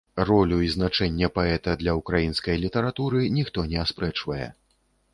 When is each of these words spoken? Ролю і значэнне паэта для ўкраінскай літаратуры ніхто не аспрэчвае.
Ролю 0.27 0.55
і 0.67 0.69
значэнне 0.75 1.29
паэта 1.35 1.77
для 1.83 1.95
ўкраінскай 2.01 2.59
літаратуры 2.65 3.23
ніхто 3.39 3.71
не 3.71 3.77
аспрэчвае. 3.87 4.45